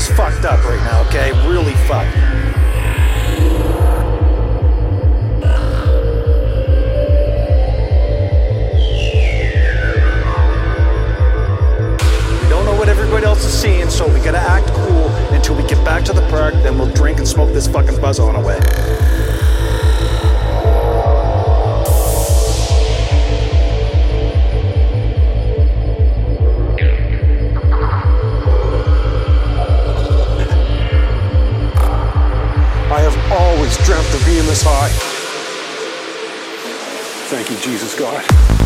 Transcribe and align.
Everything's 0.00 0.16
fucked 0.16 0.44
up 0.46 0.64
right 0.64 0.82
now, 0.84 1.02
okay? 1.08 1.30
Really 1.46 1.74
fucked. 1.86 2.16
We 12.42 12.48
don't 12.48 12.64
know 12.64 12.74
what 12.76 12.88
everybody 12.88 13.26
else 13.26 13.44
is 13.44 13.52
seeing, 13.52 13.90
so 13.90 14.08
we 14.08 14.20
gotta 14.20 14.38
act 14.38 14.68
cool 14.68 15.08
until 15.34 15.54
we 15.54 15.64
get 15.64 15.84
back 15.84 16.02
to 16.04 16.14
the 16.14 16.26
park. 16.28 16.54
Then 16.62 16.78
we'll 16.78 16.92
drink 16.94 17.18
and 17.18 17.28
smoke 17.28 17.52
this 17.52 17.66
fucking 17.66 18.00
buzz 18.00 18.18
on 18.18 18.36
away. 18.36 18.58
Being 34.40 34.48
this 34.48 34.62
high. 34.64 34.88
Thank 37.28 37.50
you, 37.50 37.58
Jesus 37.58 37.98
God. 37.98 38.59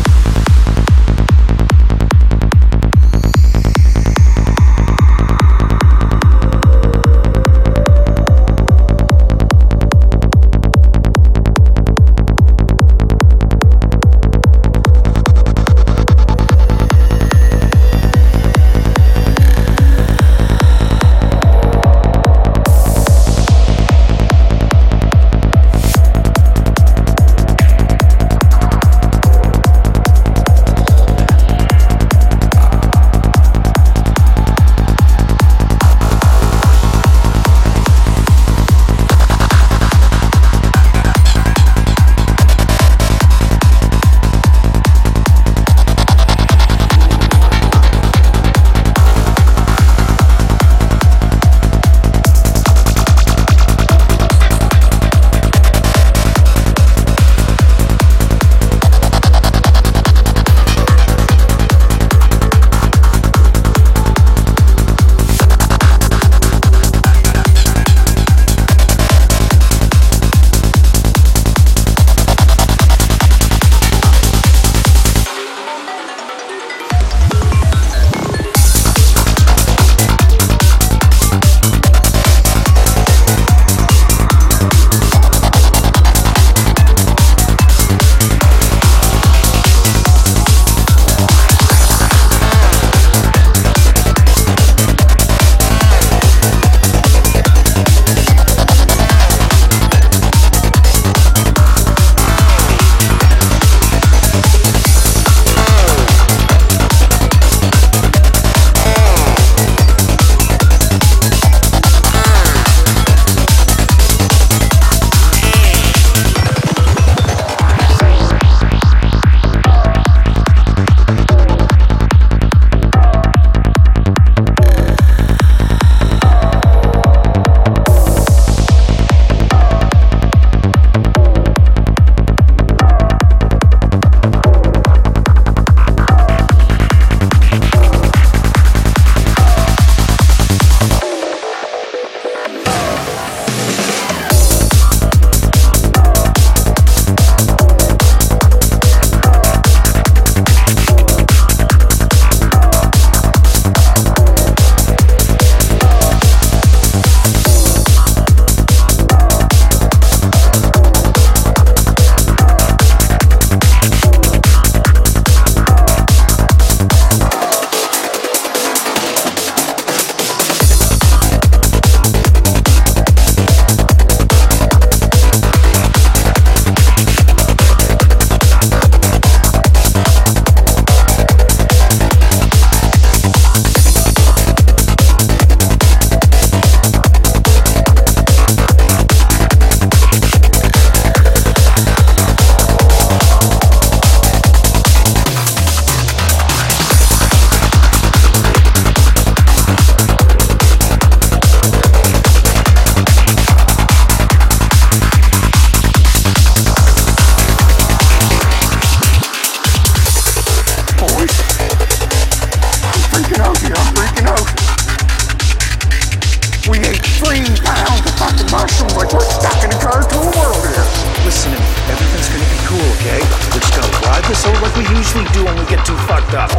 So 224.33 224.49
like 224.53 224.75
we 224.75 224.81
usually 224.95 225.23
do 225.33 225.45
when 225.45 225.55
we 225.55 225.63
get 225.65 225.85
too 225.85 225.95
fucked 226.07 226.33
up. 226.33 226.49
But 226.49 226.57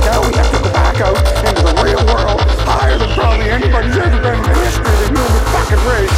now 0.00 0.20
we 0.26 0.34
have 0.34 0.50
to 0.50 0.58
go 0.58 0.72
back 0.72 1.00
out 1.00 1.16
into 1.46 1.62
the 1.62 1.72
real 1.82 2.04
world, 2.06 2.40
higher 2.66 2.98
than 2.98 3.14
probably 3.14 3.48
anybody's 3.48 3.96
ever 3.96 4.20
been 4.20 4.34
in 4.34 4.42
the 4.42 4.54
history 4.58 4.84
of 4.84 4.98
the 4.98 5.06
human 5.06 5.44
fucking 5.52 5.84
race. 5.86 6.10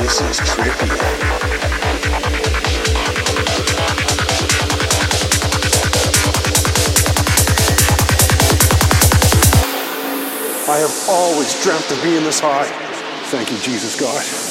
This 0.00 0.20
is 0.20 0.38
trippy. 0.40 1.19
I 10.70 10.78
have 10.78 11.08
always 11.08 11.60
dreamt 11.64 11.90
of 11.90 12.00
being 12.00 12.22
this 12.22 12.38
high. 12.38 12.64
Thank 13.32 13.50
you, 13.50 13.58
Jesus 13.58 13.98
God. 13.98 14.49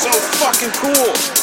so 0.00 0.10
fucking 0.12 0.70
cool. 0.70 1.39